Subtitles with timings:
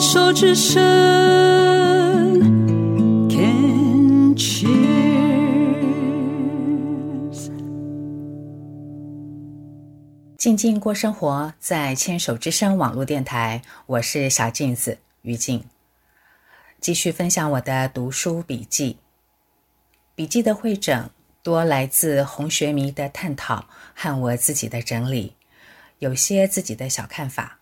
[0.00, 0.80] 手之声
[3.28, 4.70] ，Can cheers。
[10.38, 15.62] 静静过生活，在牵手之声网络电台，我是小镜子于静，
[16.80, 18.96] 继续分享我的读书笔记。
[20.14, 21.10] 笔记的汇整
[21.42, 25.34] 多来自红学迷的探讨和我自己的整理，
[25.98, 27.59] 有些自己的小看法。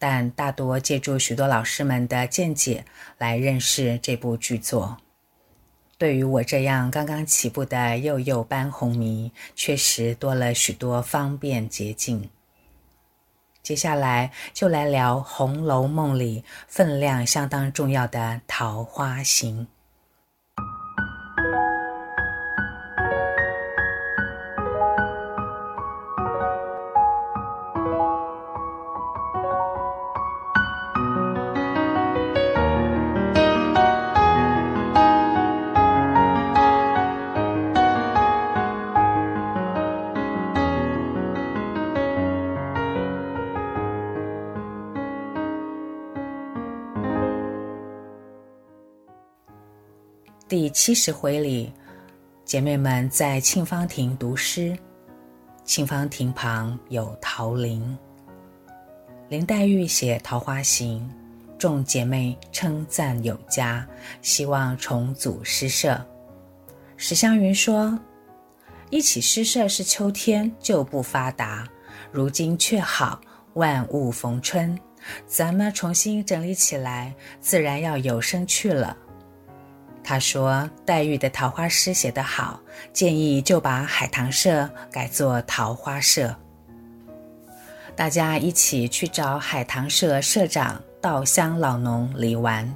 [0.00, 2.86] 但大多借助许多老师们的见解
[3.18, 4.96] 来认识这部剧作，
[5.98, 12.30] 对于我这样刚刚起步的幼幼班红迷，确实多了许多方便捷径。
[13.62, 19.66] 接下来就来聊《红楼梦》里分量相当重要的《桃花行》。
[50.50, 51.72] 第七十回里，
[52.44, 54.76] 姐妹们在沁芳亭读诗，
[55.64, 57.96] 沁芳亭旁有桃林。
[59.28, 61.08] 林黛玉写《桃花行》，
[61.56, 63.86] 众姐妹称赞有加，
[64.22, 66.04] 希望重组诗社。
[66.96, 67.96] 史湘云说
[68.90, 71.64] ：“一起诗社是秋天就不发达，
[72.10, 73.20] 如今却好，
[73.54, 74.76] 万物逢春，
[75.28, 78.96] 咱们重新整理起来，自然要有生趣了。”
[80.02, 82.60] 他说：“黛玉的桃花诗写得好，
[82.92, 86.34] 建议就把海棠社改作桃花社。”
[87.94, 92.66] 大家一起去找海棠社社长稻香老农李纨，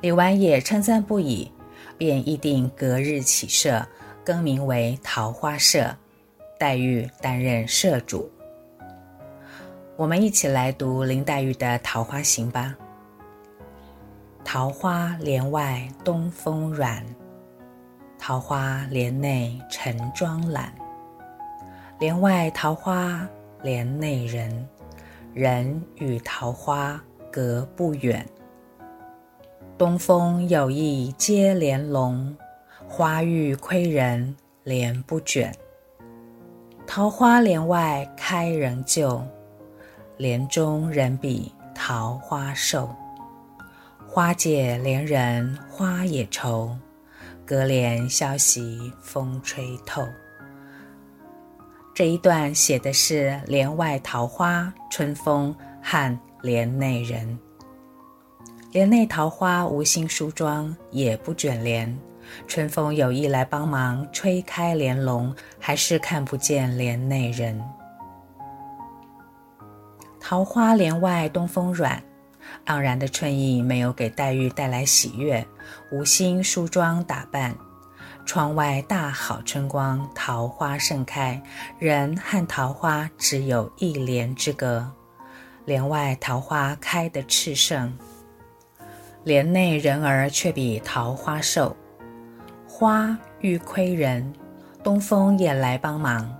[0.00, 1.50] 李纨也称赞不已，
[1.96, 3.86] 便议定隔日起社，
[4.24, 5.96] 更名为桃花社，
[6.58, 8.30] 黛玉担任社主。
[9.96, 12.76] 我们一起来读林黛玉的《桃花行》吧。
[14.54, 17.02] 桃花帘外东风软，
[18.18, 20.70] 桃花帘内晨妆懒。
[21.98, 23.26] 帘外桃花
[23.62, 24.68] 帘内人，
[25.32, 28.28] 人与桃花隔不远。
[29.78, 32.36] 东风有意接莲笼，
[32.86, 35.50] 花欲窥人帘不卷。
[36.86, 39.24] 桃花帘外开仍旧，
[40.18, 42.94] 帘中人比桃花瘦。
[44.14, 46.76] 花解怜人花也愁，
[47.46, 50.06] 隔帘消息风吹透。
[51.94, 57.38] 这一段写的是帘外桃花春风和帘内人。
[58.72, 61.98] 帘内桃花无心梳妆，也不卷帘。
[62.46, 67.58] 春风有意来帮忙吹开帘笼，还是看不见帘内人。
[70.20, 72.02] 桃花帘外东风软。
[72.66, 75.46] 盎然的春意没有给黛玉带来喜悦，
[75.90, 77.54] 无心梳妆打扮。
[78.24, 81.42] 窗外大好春光，桃花盛开，
[81.78, 84.88] 人和桃花只有一帘之隔。
[85.64, 87.92] 帘外桃花开得炽盛，
[89.24, 91.76] 帘内人儿却比桃花瘦。
[92.68, 94.32] 花欲窥人，
[94.82, 96.32] 东风也来帮忙，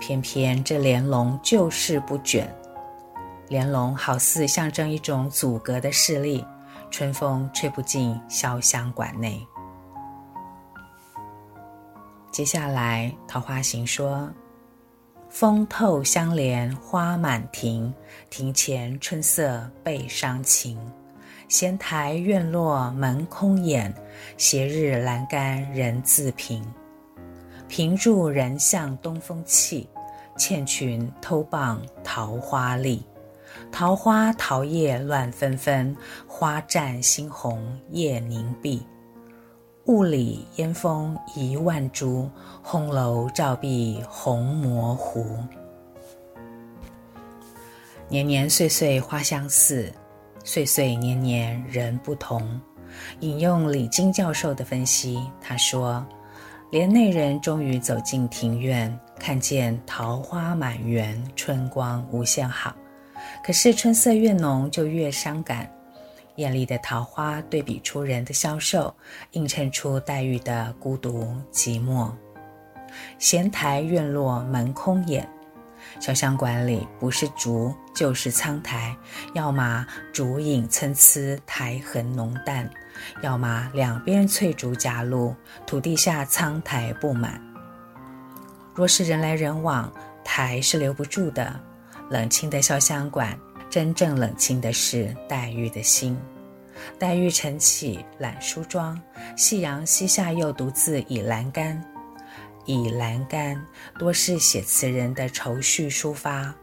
[0.00, 2.52] 偏偏这帘笼就是不卷。
[3.48, 6.44] 莲笼好似象征一种阻隔的势力，
[6.90, 9.40] 春风吹不进潇湘馆内。
[12.30, 14.30] 接下来，《桃花行》说
[15.30, 17.92] ：“风透香帘花满庭，
[18.28, 20.78] 庭前春色倍伤情。
[21.48, 23.92] 闲台院落门空掩，
[24.36, 26.62] 斜日阑干人自评。
[27.66, 29.88] 屏住人向东风起，
[30.36, 33.02] 倩裙偷傍桃花丽。”
[33.70, 35.96] 桃花桃叶乱纷纷，
[36.26, 38.86] 花绽猩红叶凝碧。
[39.86, 42.30] 雾里烟风一万株，
[42.62, 45.24] 红楼照壁红模糊。
[48.08, 49.92] 年年岁岁花相似，
[50.44, 52.60] 岁岁年年人不同。
[53.20, 56.04] 引用李菁教授的分析，他说：
[56.70, 62.74] 帘内人终于走进庭院，看见桃花满园，春光无限好。
[63.48, 65.66] 可是春色越浓，就越伤感。
[66.36, 68.94] 艳丽的桃花对比出人的消瘦，
[69.30, 72.12] 映衬出黛玉的孤独寂寞。
[73.18, 75.26] 闲台院落门空掩，
[75.98, 78.94] 小香馆里不是竹就是苍苔，
[79.32, 82.66] 要么竹影参差，苔痕浓淡；
[83.22, 85.34] 要么两边翠竹夹路，
[85.66, 87.40] 土地下苍苔布满。
[88.74, 89.90] 若是人来人往，
[90.22, 91.58] 苔是留不住的。
[92.10, 93.38] 冷清的潇湘馆，
[93.68, 96.18] 真正冷清的是黛玉的心。
[96.98, 99.00] 黛玉晨起懒梳妆，
[99.36, 101.82] 夕阳西下又独自倚栏杆。
[102.66, 103.60] 倚栏杆
[103.98, 106.54] 多是写词人的愁绪抒发，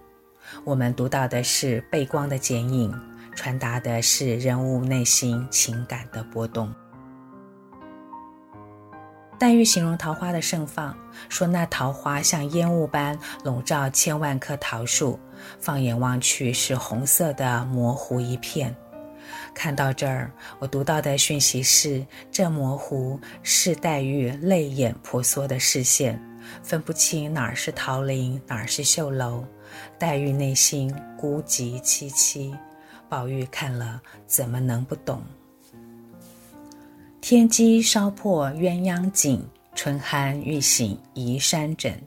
[0.63, 2.93] 我们读到的是背光的剪影，
[3.35, 6.73] 传达的是人物内心情感的波动。
[9.37, 10.97] 黛玉形容桃花的盛放，
[11.27, 15.19] 说那桃花像烟雾般笼罩千万棵桃树，
[15.59, 18.75] 放眼望去是红色的模糊一片。
[19.53, 26.21] 看到这儿，我读到的讯息是：这模糊是黛玉泪眼婆娑的视线，
[26.61, 29.45] 分不清哪儿是桃林，哪儿是绣楼。
[29.97, 32.55] 黛玉内心孤寂凄凄，
[33.09, 35.21] 宝玉看了怎么能不懂？
[37.19, 39.43] 天机烧破鸳鸯锦，
[39.73, 41.99] 春酣欲醒移山枕。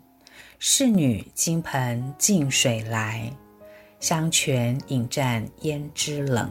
[0.60, 3.32] 侍女金盆净水来，
[4.00, 6.50] 香泉饮蘸胭脂冷。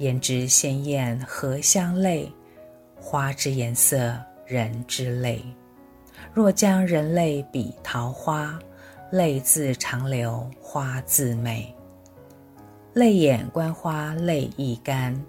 [0.00, 2.28] 胭脂鲜艳荷香泪，
[2.96, 5.44] 花之颜色人之泪。
[6.32, 8.58] 若将人泪比桃花，
[9.12, 11.72] 泪自长流花自美。
[12.94, 15.24] 泪眼观花泪亦干，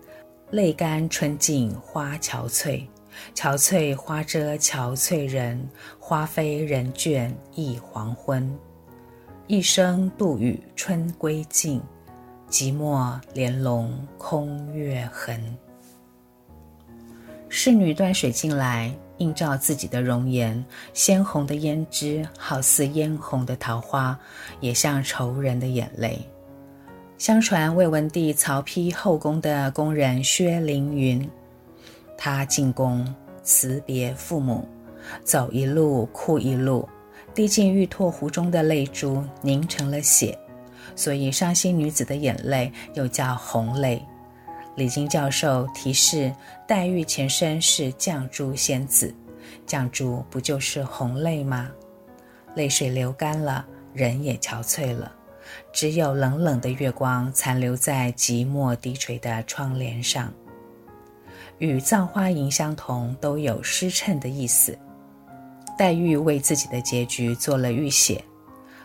[0.50, 2.84] 泪干春尽花憔悴。
[3.34, 5.68] 憔悴花遮憔悴人，
[6.00, 8.54] 花飞人倦忆黄昏。
[9.48, 11.82] 一声杜宇春归尽。
[12.48, 15.42] 寂寞帘笼空月痕。
[17.50, 20.64] 侍女端水进来，映照自己的容颜，
[20.94, 24.18] 鲜红的胭脂好似嫣红的桃花，
[24.60, 26.20] 也像愁人的眼泪。
[27.18, 31.28] 相传魏文帝曹丕后宫的宫人薛凌云，
[32.18, 33.14] 他进宫
[33.44, 34.68] 辞别父母，
[35.24, 36.88] 走一路哭一路，
[37.34, 40.38] 滴进玉唾壶中的泪珠凝成了血。
[40.96, 44.02] 所以，伤心女子的眼泪又叫红泪。
[44.76, 46.34] 李菁教授提示，
[46.68, 49.14] 黛玉前身是绛珠仙子，
[49.68, 51.70] 绛珠不就是红泪吗？
[52.56, 55.12] 泪水流干了，人也憔悴了，
[55.74, 60.32] 只有冷冷的月光残留在寂寞低垂的窗帘上。
[61.60, 64.78] 与《葬花吟》相同，都有诗谶的意思。
[65.78, 68.24] 黛玉为自己的结局做了预写。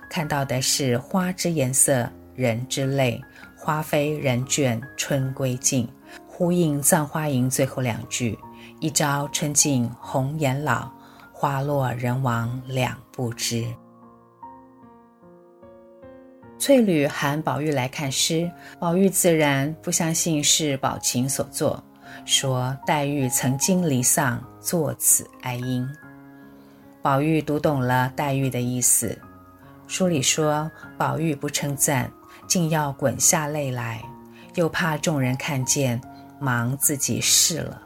[0.09, 3.23] 看到的是花之颜色，人之泪，
[3.57, 5.89] 花飞人倦，春归尽，
[6.27, 8.37] 呼应《葬花吟》最后两句
[8.81, 10.91] ：“一朝春尽红颜老，
[11.33, 13.65] 花落人亡两不知。”
[16.59, 21.83] 翠缕喊宝玉来看诗，宝玉自然不相信是宝琴所作，
[22.25, 25.89] 说黛玉曾经离丧，作此哀音。
[27.03, 29.19] 宝玉读懂了黛玉的意思。
[29.87, 32.11] 书里说，宝玉不称赞，
[32.47, 34.03] 竟要滚下泪来，
[34.55, 36.01] 又怕众人看见，
[36.39, 37.83] 忙自己拭了。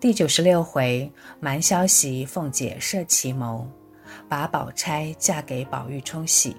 [0.00, 3.68] 第九十六回，瞒消息凤姐设奇谋，
[4.28, 6.56] 把宝钗嫁给宝玉冲喜，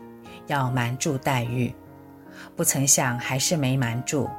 [0.48, 1.74] 要瞒住黛玉，
[2.56, 4.30] 不曾想还是没瞒住。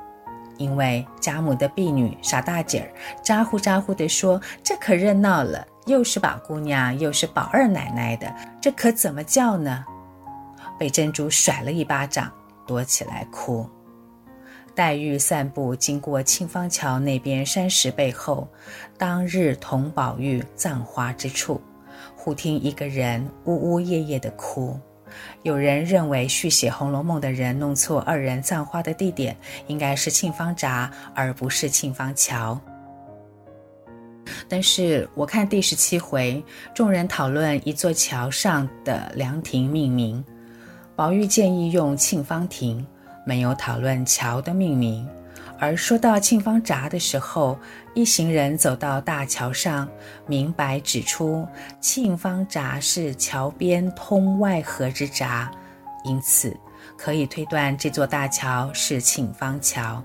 [0.59, 2.93] 因为贾母的婢女傻大姐儿
[3.23, 9.85] 咋呼咋呼地说：“这可热闹了，又是宝姑娘，又是宝二奶奶的，这可怎么叫呢？”
[10.79, 12.31] 被珍珠甩了一巴掌，
[12.67, 13.69] 躲起来哭。
[14.75, 18.49] 黛玉散步经过沁芳桥那边山石背后，
[18.99, 21.61] 当日同宝玉葬花之处，
[22.17, 24.77] 忽听一个人呜呜咽咽地哭。
[25.43, 32.59] 有人认为续写《红楼梦》的人弄错二人葬花的地点，应该是沁芳闸，而不是沁芳桥。
[34.49, 36.43] 但是我看第十七回，
[36.75, 40.25] 众人讨论一座桥上的凉亭命名，
[40.97, 42.87] 宝玉建议用沁芳亭，
[43.27, 45.07] 没有讨论桥的命名。
[45.59, 47.59] 而说到沁芳闸的时候，
[47.95, 49.89] 一行人走到大桥上，
[50.27, 51.47] 明白指出
[51.81, 55.51] 沁芳闸是桥边通外河之闸，
[56.05, 56.55] 因此
[56.99, 60.03] 可以推断这座大桥是沁芳桥。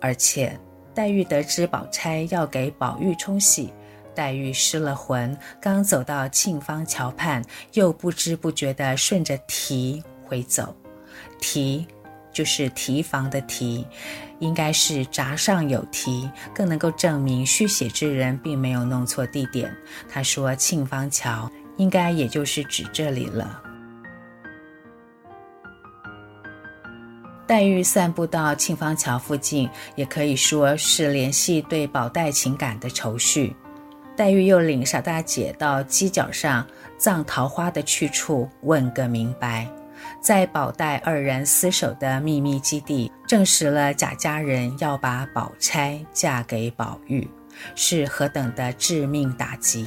[0.00, 0.58] 而且
[0.94, 3.72] 黛玉得知宝钗要给宝玉冲喜，
[4.14, 10.76] 黛玉失了魂，刚走到沁芳桥畔，又不知不觉地顺着堤回走，
[11.40, 11.86] 堤。
[12.32, 13.86] 就是提防的提，
[14.38, 19.74] 应该是闸上有提，更能够证明续写之人并没有弄错地点。
[20.08, 23.62] 他说沁芳桥，应该也就是指这里了。
[27.46, 33.54] 黛玉散步到沁芳桥附近，也可以说是联系对宝黛情感的愁绪。
[34.16, 39.68] 黛玉又领傻大姐到犄角上葬桃花的去处问个明白，
[40.20, 47.28] 在宝黛二人厮守的秘密基地，证实了贾家人要把宝钗嫁给宝玉，
[47.74, 49.86] 是何等的致命打击，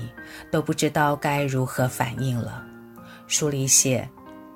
[0.51, 2.63] 都不知道该如何反应了。
[3.27, 4.07] 书里写。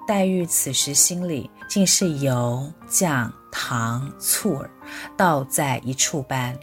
[0.08, 4.68] 黛玉此时心里竟是油、酱、糖、醋儿
[5.16, 6.58] 倒在一处般，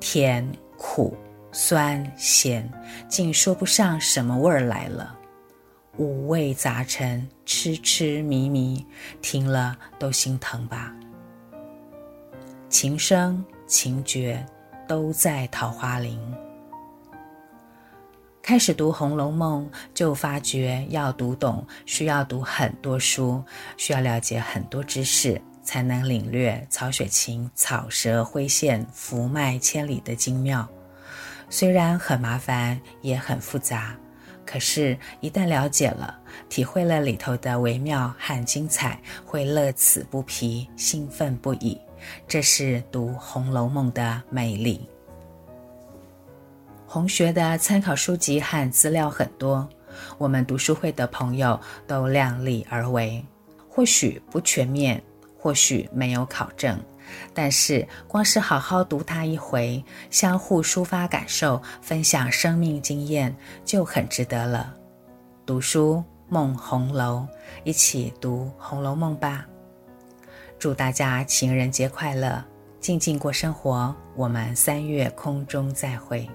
[0.00, 1.14] 甜、苦、
[1.52, 2.66] 酸、咸，
[3.06, 5.14] 竟说不上什么味儿来了。
[5.96, 8.86] 五味杂陈，痴痴迷迷，
[9.20, 10.94] 听了都心疼吧。
[12.68, 14.44] 情生情绝，
[14.88, 16.18] 都在桃花林。
[18.40, 23.42] 开始读《红楼梦》，就发觉要读懂，需要读很多书，
[23.76, 30.66] 需要了解很多知识，才能领略曹雪芹草蛇灰线、伏脉千里的精妙。
[31.50, 33.94] 虽然很麻烦，也很复杂，
[34.50, 41.80] 可是，一旦了解了，体会了里头的微妙和精彩，会乐此不疲，兴奋不已。
[42.26, 44.88] 这是读《红楼梦》的魅力。
[46.84, 49.68] 红学的参考书籍和资料很多，
[50.18, 53.24] 我们读书会的朋友都量力而为，
[53.68, 55.00] 或许不全面，
[55.38, 56.76] 或许没有考证，
[57.34, 64.74] 但是光是好好读它一回，相互抒发感受，分享生命经验，就很值得了。
[65.44, 67.26] 读书梦红楼，
[67.64, 69.46] 一起读《红楼梦》吧。
[70.58, 72.44] 祝大家情人节快乐，
[72.80, 73.94] 静静过生活。
[74.14, 76.28] 我们三月空中再会。